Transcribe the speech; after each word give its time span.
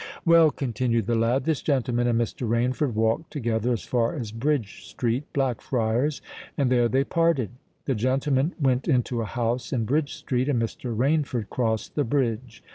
"Well," 0.25 0.49
continued 0.49 1.05
the 1.05 1.13
lad, 1.13 1.43
"this 1.43 1.61
gentleman 1.61 2.07
and 2.07 2.19
Mr. 2.19 2.49
Rainford 2.49 2.95
walked 2.95 3.29
together 3.29 3.71
as 3.71 3.83
far 3.83 4.15
as 4.15 4.31
Bridge 4.31 4.83
Street, 4.85 5.31
Blackfriars: 5.31 6.23
and 6.57 6.71
there 6.71 6.89
they 6.89 7.03
parted. 7.03 7.51
The 7.85 7.93
gentleman 7.93 8.55
went 8.59 8.87
into 8.87 9.21
a 9.21 9.25
house 9.25 9.71
in 9.71 9.85
Bridge 9.85 10.15
Street—and 10.15 10.59
Mr. 10.59 10.97
Rainford 10.97 11.51
crossed 11.51 11.93
the 11.93 12.03
bridge. 12.03 12.63